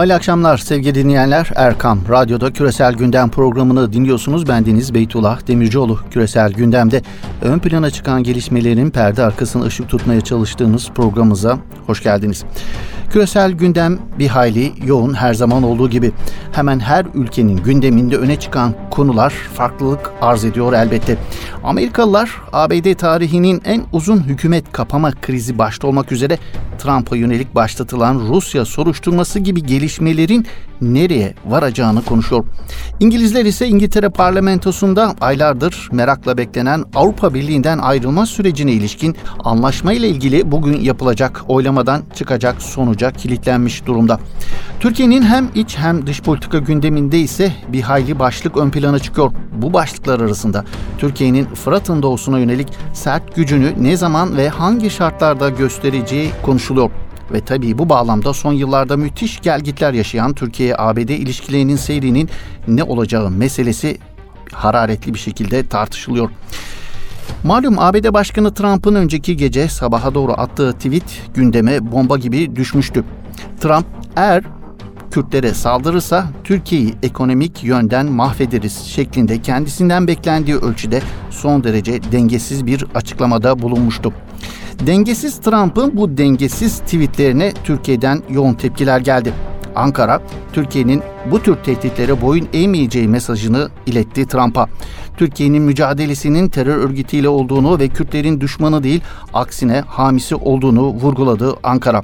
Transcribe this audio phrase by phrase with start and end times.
[0.00, 1.50] Hayırlı akşamlar sevgili dinleyenler.
[1.56, 4.48] Erkam Radyo'da Küresel Gündem programını dinliyorsunuz.
[4.48, 5.98] Ben Deniz Beytullah Demircioğlu.
[6.10, 7.02] Küresel Gündem'de
[7.42, 12.44] ön plana çıkan gelişmelerin perde arkasını ışık tutmaya çalıştığımız programımıza hoş geldiniz.
[13.10, 16.12] Küresel gündem bir hayli yoğun her zaman olduğu gibi.
[16.52, 21.18] Hemen her ülkenin gündeminde öne çıkan konular farklılık arz ediyor elbette.
[21.64, 26.38] Amerikalılar ABD tarihinin en uzun hükümet kapama krizi başta olmak üzere
[26.78, 30.46] Trump'a yönelik başlatılan Rusya soruşturması gibi gelişmelerin
[30.80, 32.44] nereye varacağını konuşuyor.
[33.00, 40.52] İngilizler ise İngiltere parlamentosunda aylardır merakla beklenen Avrupa Birliği'nden ayrılma sürecine ilişkin anlaşma ile ilgili
[40.52, 42.62] bugün yapılacak oylamadan çıkacak
[43.00, 44.20] sonuca kilitlenmiş durumda.
[44.80, 49.32] Türkiye'nin hem iç hem dış politika gündeminde ise bir hayli başlık ön plana çıkıyor.
[49.52, 50.64] Bu başlıklar arasında
[50.98, 56.90] Türkiye'nin Fırat'ın doğusuna yönelik sert gücünü ne zaman ve hangi şartlarda göstereceği konuşuluyor.
[57.32, 62.28] Ve tabii bu bağlamda son yıllarda müthiş gelgitler yaşayan Türkiye-ABD ilişkilerinin seyrinin
[62.68, 63.98] ne olacağı meselesi
[64.52, 66.30] hararetli bir şekilde tartışılıyor.
[67.44, 73.04] Malum ABD Başkanı Trump'ın önceki gece sabaha doğru attığı tweet gündeme bomba gibi düşmüştü.
[73.60, 73.86] Trump
[74.16, 74.44] eğer
[75.10, 83.62] Kürtlere saldırırsa Türkiye'yi ekonomik yönden mahvederiz şeklinde kendisinden beklendiği ölçüde son derece dengesiz bir açıklamada
[83.62, 84.12] bulunmuştu.
[84.86, 89.32] Dengesiz Trump'ın bu dengesiz tweetlerine Türkiye'den yoğun tepkiler geldi.
[89.76, 94.68] Ankara, Türkiye'nin bu tür tehditlere boyun eğmeyeceği mesajını iletti Trump'a.
[95.16, 99.00] Türkiye'nin mücadelesinin terör örgütüyle olduğunu ve Kürtlerin düşmanı değil,
[99.34, 102.02] aksine hamisi olduğunu vurguladı Ankara.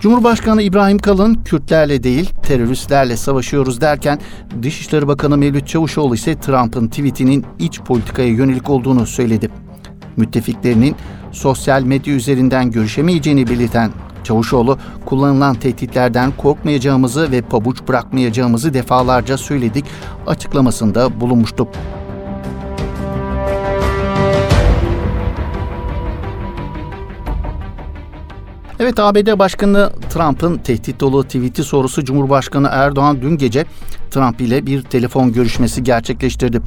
[0.00, 4.18] Cumhurbaşkanı İbrahim Kalın Kürtlerle değil teröristlerle savaşıyoruz derken
[4.62, 9.50] Dışişleri Bakanı Mevlüt Çavuşoğlu ise Trump'ın tweetinin iç politikaya yönelik olduğunu söyledi.
[10.16, 10.96] Müttefiklerinin
[11.32, 13.90] sosyal medya üzerinden görüşemeyeceğini belirten
[14.24, 19.84] Çavuşoğlu kullanılan tehditlerden korkmayacağımızı ve pabuç bırakmayacağımızı defalarca söyledik
[20.26, 21.68] açıklamasında bulunmuştu.
[28.80, 33.64] Evet ABD Başkanı Trump'ın tehdit dolu tweet'i sorusu Cumhurbaşkanı Erdoğan dün gece
[34.10, 36.60] Trump ile bir telefon görüşmesi gerçekleştirdi.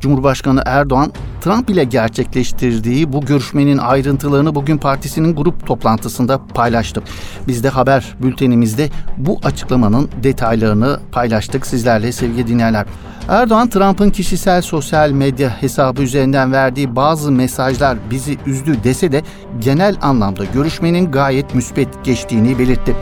[0.00, 7.02] Cumhurbaşkanı Erdoğan Trump ile gerçekleştirdiği bu görüşmenin ayrıntılarını bugün partisinin grup toplantısında paylaştı.
[7.48, 12.86] Biz de haber bültenimizde bu açıklamanın detaylarını paylaştık sizlerle sevgili dinleyenler.
[13.28, 19.22] Erdoğan Trump'ın kişisel sosyal medya hesabı üzerinden verdiği bazı mesajlar bizi üzdü dese de
[19.60, 22.96] genel anlamda görüşmenin gayet müspet geçtiğini belirtti.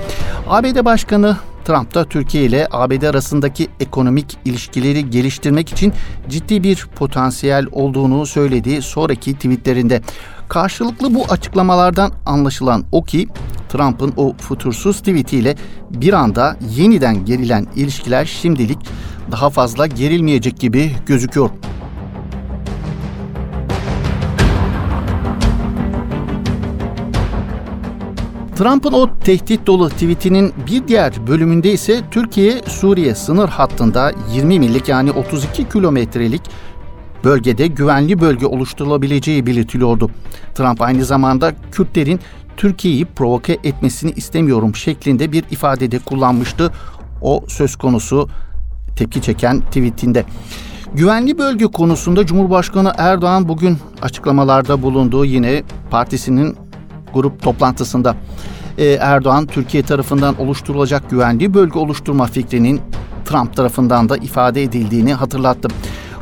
[0.48, 5.92] ABD Başkanı Trump da Türkiye ile ABD arasındaki ekonomik ilişkileri geliştirmek için
[6.28, 10.02] ciddi bir potansiyel olduğunu söylediği sonraki tweetlerinde.
[10.48, 13.28] Karşılıklı bu açıklamalardan anlaşılan o ki
[13.68, 15.56] Trump'ın o futursuz tweetiyle
[15.90, 18.78] bir anda yeniden gerilen ilişkiler şimdilik
[19.30, 21.50] daha fazla gerilmeyecek gibi gözüküyor.
[28.56, 35.10] Trump'ın o tehdit dolu tweetinin bir diğer bölümünde ise Türkiye-Suriye sınır hattında 20 millik yani
[35.10, 36.42] 32 kilometrelik
[37.24, 40.10] bölgede güvenli bölge oluşturulabileceği belirtiliyordu.
[40.54, 42.20] Trump aynı zamanda Kürtlerin
[42.56, 46.70] Türkiye'yi provoke etmesini istemiyorum şeklinde bir ifadede kullanmıştı.
[47.22, 48.28] O söz konusu
[48.96, 50.24] tepki çeken tweetinde.
[50.94, 56.56] Güvenli bölge konusunda Cumhurbaşkanı Erdoğan bugün açıklamalarda bulunduğu yine partisinin
[57.14, 58.16] grup toplantısında
[58.78, 62.80] e, Erdoğan Türkiye tarafından oluşturulacak güvenli bölge oluşturma fikrinin
[63.24, 65.68] Trump tarafından da ifade edildiğini hatırlattı.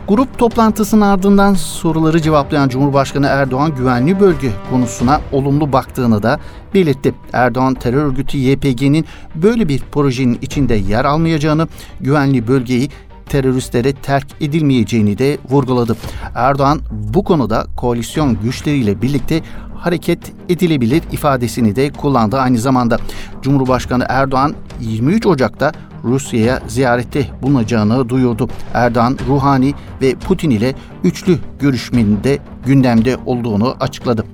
[0.08, 6.40] Grup toplantısının ardından soruları cevaplayan Cumhurbaşkanı Erdoğan güvenli bölge konusuna olumlu baktığını da
[6.74, 7.14] belirtti.
[7.32, 11.68] Erdoğan terör örgütü YPG'nin böyle bir projenin içinde yer almayacağını,
[12.00, 12.90] güvenli bölgeyi
[13.30, 15.96] teröristlere terk edilmeyeceğini de vurguladı.
[16.34, 19.42] Erdoğan bu konuda koalisyon güçleriyle birlikte
[19.76, 22.38] hareket edilebilir ifadesini de kullandı.
[22.38, 22.98] Aynı zamanda
[23.42, 25.72] Cumhurbaşkanı Erdoğan 23 Ocak'ta
[26.04, 28.48] Rusya'ya ziyarette bulunacağını duyurdu.
[28.74, 30.74] Erdoğan, Ruhani ve Putin ile
[31.04, 34.24] üçlü görüşmenin de gündemde olduğunu açıkladı.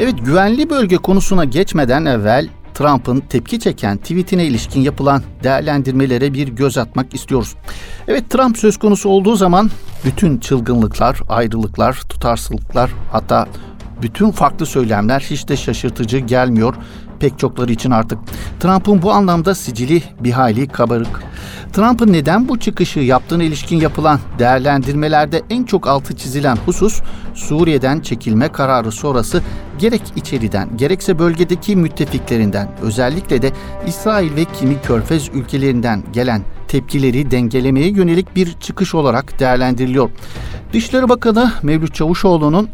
[0.00, 6.78] Evet güvenli bölge konusuna geçmeden evvel Trump'ın tepki çeken tweetine ilişkin yapılan değerlendirmelere bir göz
[6.78, 7.54] atmak istiyoruz.
[8.08, 9.70] Evet Trump söz konusu olduğu zaman
[10.04, 13.48] bütün çılgınlıklar, ayrılıklar, tutarsızlıklar hatta
[14.02, 16.74] bütün farklı söylemler hiç de şaşırtıcı gelmiyor
[17.20, 18.18] pek çokları için artık.
[18.60, 21.22] Trump'ın bu anlamda sicili bir hayli kabarık.
[21.72, 27.00] Trump'ın neden bu çıkışı yaptığına ilişkin yapılan değerlendirmelerde en çok altı çizilen husus
[27.34, 29.42] Suriye'den çekilme kararı sonrası
[29.78, 33.52] gerek içeriden gerekse bölgedeki müttefiklerinden özellikle de
[33.86, 40.10] İsrail ve kimi körfez ülkelerinden gelen tepkileri dengelemeye yönelik bir çıkış olarak değerlendiriliyor.
[40.72, 42.68] Dışişleri Bakanı Mevlüt Çavuşoğlu'nun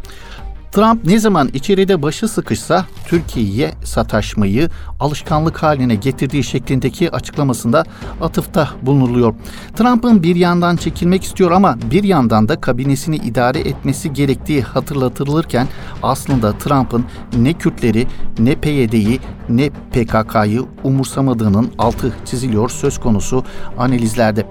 [0.71, 4.69] Trump ne zaman içeride başı sıkışsa Türkiye'ye sataşmayı
[4.99, 7.83] alışkanlık haline getirdiği şeklindeki açıklamasında
[8.21, 9.35] atıfta bulunuluyor.
[9.75, 15.67] Trump'ın bir yandan çekilmek istiyor ama bir yandan da kabinesini idare etmesi gerektiği hatırlatılırken
[16.03, 17.05] aslında Trump'ın
[17.37, 18.07] ne Kürtleri
[18.39, 19.19] ne PYD'yi
[19.49, 23.43] ne PKK'yı umursamadığının altı çiziliyor söz konusu
[23.77, 24.45] analizlerde.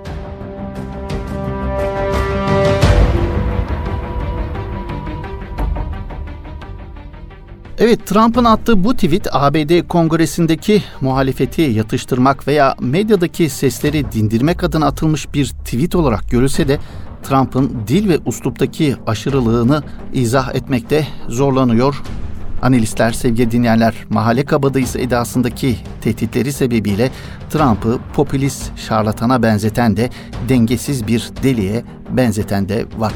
[7.79, 15.35] Evet Trump'ın attığı bu tweet ABD Kongresi'ndeki muhalefeti yatıştırmak veya medyadaki sesleri dindirmek adına atılmış
[15.35, 16.79] bir tweet olarak görülse de
[17.23, 19.83] Trump'ın dil ve usluptaki aşırılığını
[20.13, 22.03] izah etmekte zorlanıyor.
[22.63, 27.11] Analistler, sevgili dinleyenler, mahalle kabadayısı edasındaki tehditleri sebebiyle
[27.51, 30.11] Trump'ı popülist şarlatana benzeten de
[30.49, 33.13] dengesiz bir deliye benzeten de var.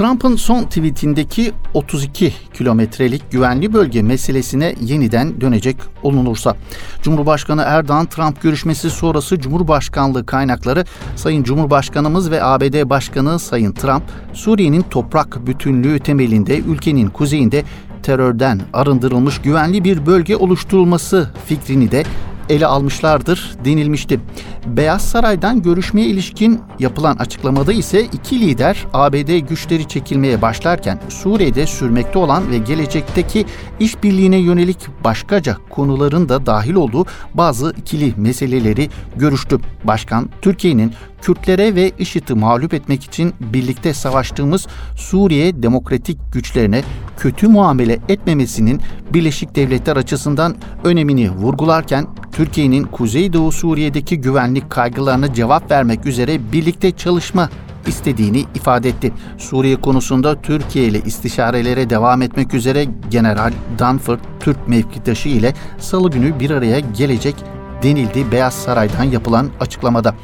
[0.00, 6.56] Trump'ın son tweetindeki 32 kilometrelik güvenli bölge meselesine yeniden dönecek olunursa,
[7.02, 10.84] Cumhurbaşkanı Erdoğan Trump görüşmesi sonrası Cumhurbaşkanlığı kaynakları
[11.16, 14.02] Sayın Cumhurbaşkanımız ve ABD Başkanı Sayın Trump,
[14.32, 17.64] Suriye'nin toprak bütünlüğü temelinde ülkenin kuzeyinde
[18.02, 22.04] terörden arındırılmış güvenli bir bölge oluşturulması fikrini de
[22.50, 24.20] ele almışlardır denilmişti.
[24.66, 32.18] Beyaz Saray'dan görüşmeye ilişkin yapılan açıklamada ise iki lider ABD güçleri çekilmeye başlarken Suriye'de sürmekte
[32.18, 33.46] olan ve gelecekteki
[33.80, 39.58] işbirliğine yönelik başkaca konuların da dahil olduğu bazı ikili meseleleri görüştü.
[39.84, 46.82] Başkan Türkiye'nin Kürtlere ve IŞİD'i mağlup etmek için birlikte savaştığımız Suriye demokratik güçlerine
[47.18, 48.80] kötü muamele etmemesinin
[49.14, 57.50] Birleşik Devletler açısından önemini vurgularken Türkiye'nin Kuzeydoğu Suriye'deki güvenlik kaygılarına cevap vermek üzere birlikte çalışma
[57.86, 59.12] istediğini ifade etti.
[59.38, 66.40] Suriye konusunda Türkiye ile istişarelere devam etmek üzere General Danford Türk mevkidaşı ile salı günü
[66.40, 67.34] bir araya gelecek
[67.82, 70.14] denildi Beyaz Saray'dan yapılan açıklamada.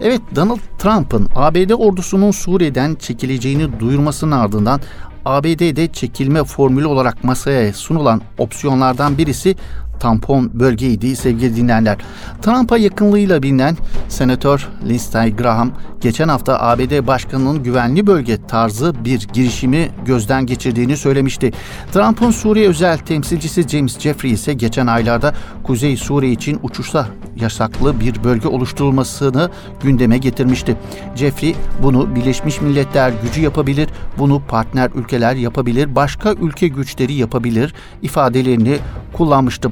[0.00, 4.80] Evet Donald Trump'ın ABD ordusunun Suriye'den çekileceğini duyurmasının ardından
[5.24, 9.56] ABD'de çekilme formülü olarak masaya sunulan opsiyonlardan birisi
[10.00, 11.96] tampon bölgeydi sevgili dinleyenler.
[12.42, 13.76] Trump'a yakınlığıyla bilinen
[14.08, 15.70] Senatör Lindsey Graham
[16.00, 21.52] geçen hafta ABD Başkanı'nın güvenli bölge tarzı bir girişimi gözden geçirdiğini söylemişti.
[21.92, 27.06] Trump'ın Suriye özel temsilcisi James Jeffrey ise geçen aylarda Kuzey Suriye için uçuşta
[27.36, 29.50] yasaklı bir bölge oluşturulmasını
[29.82, 30.76] gündeme getirmişti.
[31.16, 33.88] Jeffrey bunu Birleşmiş Milletler gücü yapabilir,
[34.18, 38.78] bunu partner ülkeler yapabilir, başka ülke güçleri yapabilir ifadelerini
[39.12, 39.70] kullanmıştı.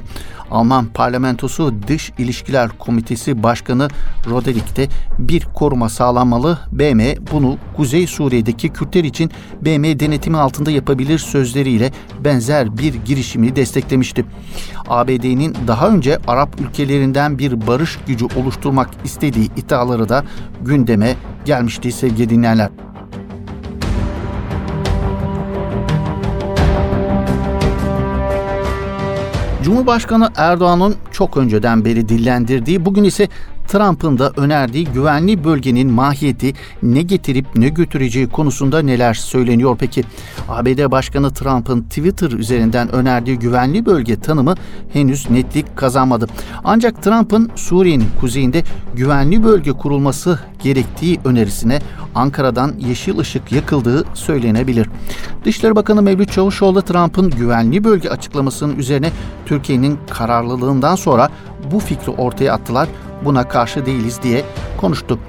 [0.53, 3.87] Alman Parlamentosu Dış İlişkiler Komitesi Başkanı
[4.29, 4.87] Roderik'te
[5.19, 6.59] bir koruma sağlanmalı.
[6.71, 14.25] BM bunu Kuzey Suriye'deki Kürtler için BM denetimi altında yapabilir sözleriyle benzer bir girişimi desteklemişti.
[14.87, 20.23] ABD'nin daha önce Arap ülkelerinden bir barış gücü oluşturmak istediği iddiaları da
[20.61, 21.15] gündeme
[21.45, 22.69] gelmişti sevgili dinleyenler.
[29.63, 33.27] Cumhurbaşkanı Erdoğan'ın çok önceden beri dillendirdiği, bugün ise
[33.67, 36.53] Trump'ın da önerdiği güvenli bölgenin mahiyeti
[36.83, 40.03] ne getirip ne götüreceği konusunda neler söyleniyor peki?
[40.49, 44.55] ABD Başkanı Trump'ın Twitter üzerinden önerdiği güvenli bölge tanımı
[44.93, 46.27] henüz netlik kazanmadı.
[46.63, 48.63] Ancak Trump'ın Suriye'nin kuzeyinde
[48.95, 51.79] güvenli bölge kurulması gerektiği önerisine
[52.15, 54.89] Ankara'dan yeşil ışık yakıldığı söylenebilir.
[55.45, 59.11] Dışişleri Bakanı Mevlüt Çavuşoğlu Trump'ın güvenli bölge açıklamasının üzerine
[59.45, 61.29] Türkiye'nin kararlılığından sonra
[61.71, 62.89] bu fikri ortaya attılar
[63.25, 64.45] buna karşı değiliz diye
[64.77, 65.19] konuştu.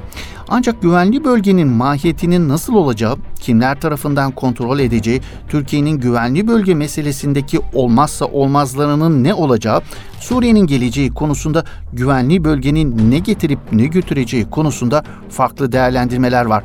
[0.48, 8.24] Ancak güvenli bölgenin mahiyetinin nasıl olacağı, kimler tarafından kontrol edeceği, Türkiye'nin güvenli bölge meselesindeki olmazsa
[8.24, 9.82] olmazlarının ne olacağı,
[10.20, 16.64] Suriye'nin geleceği konusunda güvenli bölgenin ne getirip ne götüreceği konusunda farklı değerlendirmeler var.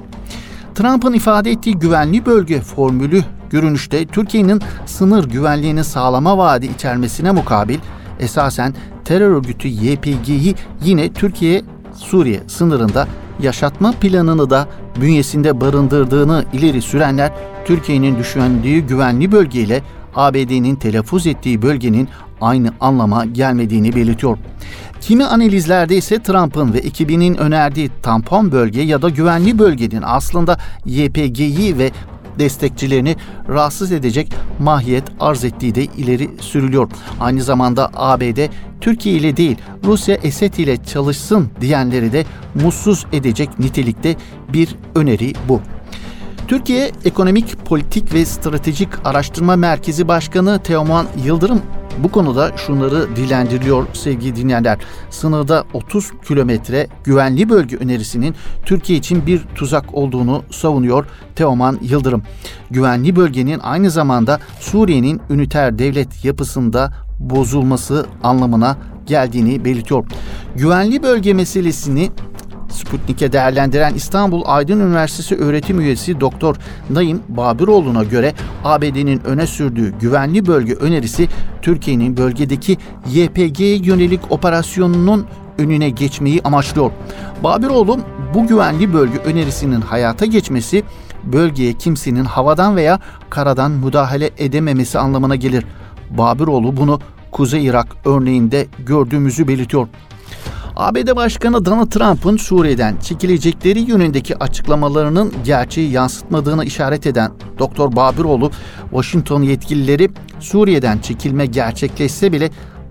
[0.75, 7.79] Trump'ın ifade ettiği güvenli bölge formülü görünüşte Türkiye'nin sınır güvenliğini sağlama vaadi içermesine mukabil
[8.19, 8.73] esasen
[9.09, 11.61] terör örgütü YPG'yi yine Türkiye
[11.95, 13.07] Suriye sınırında
[13.41, 14.67] yaşatma planını da
[15.01, 17.31] bünyesinde barındırdığını ileri sürenler
[17.65, 19.81] Türkiye'nin düşündüğü güvenli bölgeyle
[20.15, 22.09] ABD'nin telaffuz ettiği bölgenin
[22.41, 24.37] aynı anlama gelmediğini belirtiyor.
[25.01, 31.77] Kimi analizlerde ise Trump'ın ve ekibinin önerdiği tampon bölge ya da güvenli bölgenin aslında YPG'yi
[31.77, 31.91] ve
[32.39, 33.15] destekçilerini
[33.49, 36.89] rahatsız edecek mahiyet arz ettiği de ileri sürülüyor.
[37.19, 38.49] Aynı zamanda ABD
[38.81, 44.15] Türkiye ile değil Rusya Esed ile çalışsın diyenleri de mutsuz edecek nitelikte
[44.53, 45.61] bir öneri bu.
[46.47, 51.61] Türkiye Ekonomik Politik ve Stratejik Araştırma Merkezi Başkanı Teoman Yıldırım
[52.03, 54.77] bu konuda şunları dilendiriyor sevgili dinleyenler.
[55.09, 62.23] Sınırda 30 kilometre güvenli bölge önerisinin Türkiye için bir tuzak olduğunu savunuyor Teoman Yıldırım.
[62.71, 70.05] Güvenli bölgenin aynı zamanda Suriye'nin üniter devlet yapısında bozulması anlamına geldiğini belirtiyor.
[70.55, 72.11] Güvenli bölge meselesini
[72.69, 76.55] Sputnik'e değerlendiren İstanbul Aydın Üniversitesi öğretim üyesi Doktor
[76.89, 78.33] Naim Babiroğlu'na göre
[78.63, 81.27] ABD'nin öne sürdüğü güvenli bölge önerisi
[81.61, 85.25] Türkiye'nin bölgedeki YPG'ye yönelik operasyonunun
[85.57, 86.91] önüne geçmeyi amaçlıyor.
[87.43, 87.99] Babiroğlu
[88.33, 90.83] bu güvenli bölge önerisinin hayata geçmesi
[91.23, 92.99] bölgeye kimsenin havadan veya
[93.29, 95.65] karadan müdahale edememesi anlamına gelir.
[96.09, 96.99] Babiroğlu bunu
[97.31, 99.87] Kuzey Irak örneğinde gördüğümüzü belirtiyor.
[100.79, 108.51] ABD Başkanı Donald Trump'ın Suriye'den çekilecekleri yönündeki açıklamalarının gerçeği yansıtmadığını işaret eden Doktor Babiroğlu,
[108.89, 110.09] Washington yetkilileri
[110.39, 112.49] Suriye'den çekilme gerçekleşse bile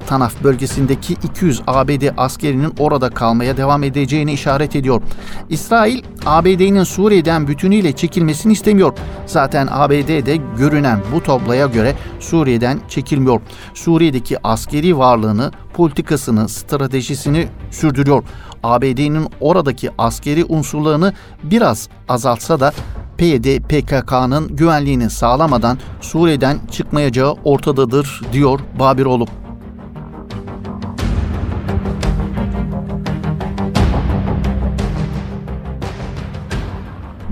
[0.08, 5.02] Tanaf bölgesindeki 200 ABD askerinin orada kalmaya devam edeceğini işaret ediyor.
[5.48, 8.92] İsrail, ABD'nin Suriye'den bütünüyle çekilmesini istemiyor.
[9.26, 13.40] Zaten ABD'de görünen bu tabloya göre Suriye'den çekilmiyor.
[13.74, 18.24] Suriye'deki askeri varlığını, politikasını, stratejisini sürdürüyor.
[18.62, 21.12] ABD'nin oradaki askeri unsurlarını
[21.42, 22.72] biraz azaltsa da
[23.18, 29.26] PYD PKK'nın güvenliğini sağlamadan Suriye'den çıkmayacağı ortadadır diyor Babiroğlu.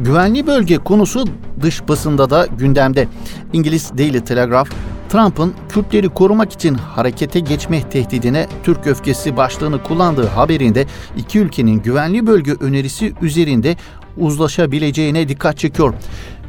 [0.06, 1.24] Güvenli bölge konusu
[1.62, 3.08] dış basında da gündemde.
[3.52, 4.70] İngiliz Daily Telegraph,
[5.08, 10.86] Trump'ın Kürtleri korumak için harekete geçme tehdidine Türk öfkesi başlığını kullandığı haberinde
[11.16, 13.76] iki ülkenin güvenli bölge önerisi üzerinde
[14.16, 15.94] uzlaşabileceğine dikkat çekiyor.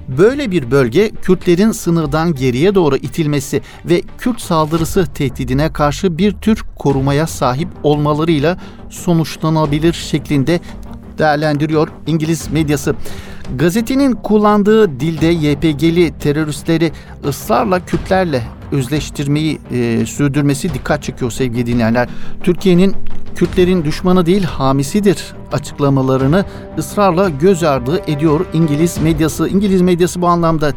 [0.07, 6.63] Böyle bir bölge Kürtlerin sınırdan geriye doğru itilmesi ve Kürt saldırısı tehdidine karşı bir tür
[6.75, 8.57] korumaya sahip olmalarıyla
[8.89, 10.59] sonuçlanabilir şeklinde
[11.17, 12.95] değerlendiriyor İngiliz medyası.
[13.55, 16.91] Gazetenin kullandığı dilde YPG'li teröristleri
[17.27, 22.09] ısrarla Kürtlerle özleştirmeyi e, sürdürmesi dikkat çekiyor sevgili dinleyenler.
[22.43, 22.95] Türkiye'nin
[23.35, 26.45] Kürtlerin düşmanı değil hamisidir açıklamalarını
[26.77, 29.47] ısrarla göz ardı ediyor İngiliz medyası.
[29.47, 30.73] İngiliz medyası bu anlamda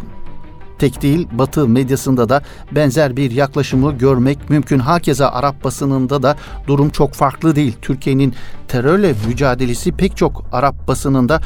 [0.81, 4.79] tek değil Batı medyasında da benzer bir yaklaşımı görmek mümkün.
[4.79, 7.77] Hakeza Arap basınında da durum çok farklı değil.
[7.83, 8.35] Türkiye'nin
[8.69, 11.41] terörle mücadelesi pek çok Arap basınında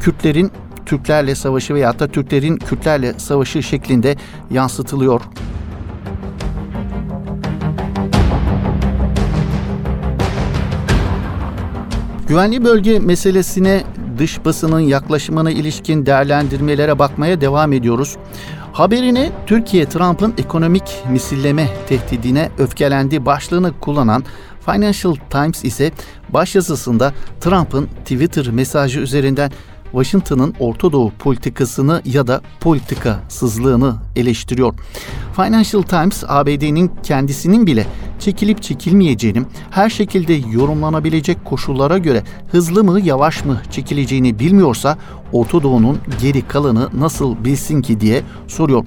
[0.00, 0.50] Kürtlerin
[0.86, 4.16] Türklerle savaşı veya da Türklerin Kürtlerle savaşı şeklinde
[4.50, 5.20] yansıtılıyor.
[12.28, 13.84] Güvenli bölge meselesine
[14.18, 18.16] dış basının yaklaşımına ilişkin değerlendirmelere bakmaya devam ediyoruz.
[18.74, 24.24] Haberini Türkiye Trump'ın ekonomik misilleme tehdidine öfkelendi başlığını kullanan
[24.66, 25.92] Financial Times ise
[26.28, 29.52] başyazısında Trump'ın Twitter mesajı üzerinden
[29.94, 34.74] Washington'ın Orta Doğu politikasını ya da politikasızlığını eleştiriyor.
[35.36, 37.86] Financial Times, ABD'nin kendisinin bile
[38.18, 42.22] çekilip çekilmeyeceğini, her şekilde yorumlanabilecek koşullara göre
[42.52, 44.98] hızlı mı yavaş mı çekileceğini bilmiyorsa
[45.32, 48.84] Orta Doğu'nun geri kalanı nasıl bilsin ki diye soruyor.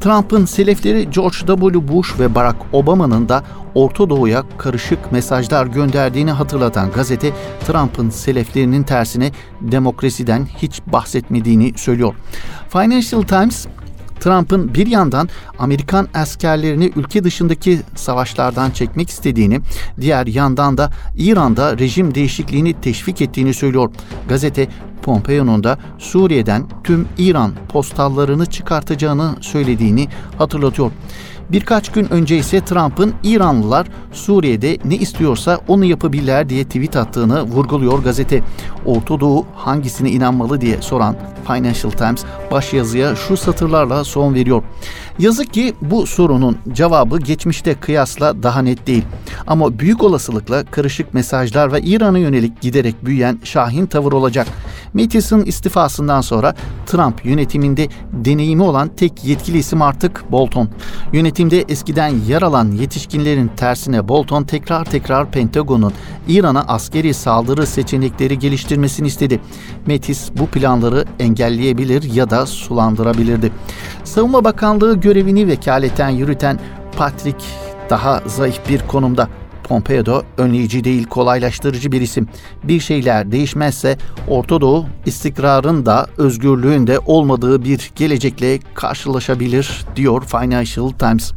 [0.00, 1.88] Trump'ın selefleri George W.
[1.88, 7.32] Bush ve Barack Obama'nın da Orta Doğu'ya karışık mesajlar gönderdiğini hatırlatan gazete
[7.66, 9.30] Trump'ın seleflerinin tersine
[9.60, 12.14] demokrasiden hiç bahsetmediğini söylüyor.
[12.68, 13.66] Financial Times
[14.20, 19.60] Trump'ın bir yandan Amerikan askerlerini ülke dışındaki savaşlardan çekmek istediğini,
[20.00, 23.90] diğer yandan da İran'da rejim değişikliğini teşvik ettiğini söylüyor.
[24.28, 24.68] Gazete
[25.02, 30.08] Pompeo'nun da Suriye'den tüm İran postallarını çıkartacağını söylediğini
[30.38, 30.90] hatırlatıyor.
[31.52, 37.98] Birkaç gün önce ise Trump'ın İranlılar Suriye'de ne istiyorsa onu yapabilirler diye tweet attığını vurguluyor
[37.98, 38.42] gazete.
[38.86, 41.16] Orta Doğu hangisine inanmalı diye soran
[41.46, 44.62] Financial Times başyazıya şu satırlarla son veriyor.
[45.18, 49.04] Yazık ki bu sorunun cevabı geçmişte kıyasla daha net değil.
[49.46, 54.46] Ama büyük olasılıkla karışık mesajlar ve İran'a yönelik giderek büyüyen şahin tavır olacak.
[54.94, 56.54] Mattis'in istifasından sonra
[56.86, 60.68] Trump yönetiminde deneyimi olan tek yetkili isim artık Bolton.
[61.12, 65.92] Yönetimde eskiden yer alan yetişkinlerin tersine Bolton tekrar tekrar Pentagon'un
[66.28, 69.40] İran'a askeri saldırı seçenekleri geliştirmesini istedi.
[69.86, 73.52] Mattis bu planları engelleyebilir ya da sulandırabilirdi.
[74.04, 76.58] Savunma Bakanlığı görevini vekaleten yürüten
[76.96, 77.44] Patrick
[77.90, 79.28] daha zayıf bir konumda.
[79.70, 82.28] Pompeo önleyici değil kolaylaştırıcı bir isim.
[82.64, 83.98] Bir şeyler değişmezse
[84.28, 91.32] Orta Doğu istikrarın da özgürlüğün de olmadığı bir gelecekle karşılaşabilir diyor Financial Times.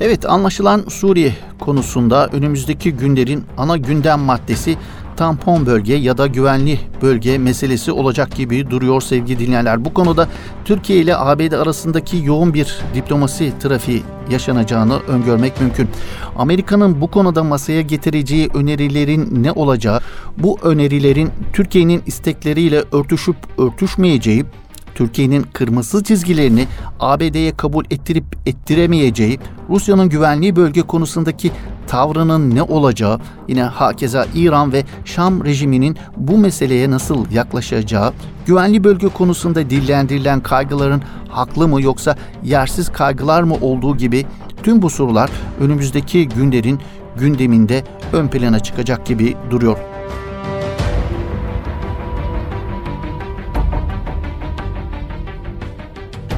[0.00, 4.76] Evet anlaşılan Suriye konusunda önümüzdeki günlerin ana gündem maddesi
[5.16, 9.84] tampon bölge ya da güvenli bölge meselesi olacak gibi duruyor sevgili dinleyenler.
[9.84, 10.28] Bu konuda
[10.64, 15.88] Türkiye ile ABD arasındaki yoğun bir diplomasi trafiği yaşanacağını öngörmek mümkün.
[16.36, 20.00] Amerika'nın bu konuda masaya getireceği önerilerin ne olacağı,
[20.38, 24.44] bu önerilerin Türkiye'nin istekleriyle örtüşüp örtüşmeyeceği
[24.94, 26.66] Türkiye'nin kırmızı çizgilerini
[27.00, 29.38] ABD'ye kabul ettirip ettiremeyeceği,
[29.70, 31.52] Rusya'nın güvenliği bölge konusundaki
[31.86, 38.12] tavrının ne olacağı, yine hakeza İran ve Şam rejiminin bu meseleye nasıl yaklaşacağı,
[38.46, 44.26] güvenli bölge konusunda dillendirilen kaygıların haklı mı yoksa yersiz kaygılar mı olduğu gibi
[44.62, 45.30] tüm bu sorular
[45.60, 46.80] önümüzdeki günlerin
[47.16, 49.91] gündeminde ön plana çıkacak gibi duruyor.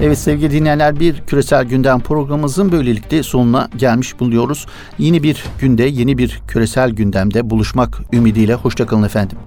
[0.04, 4.66] Evet sevgili dinleyenler bir küresel gündem programımızın böylelikle sonuna gelmiş bulunuyoruz.
[4.98, 9.38] Yeni bir günde yeni bir küresel gündemde buluşmak ümidiyle hoşçakalın efendim.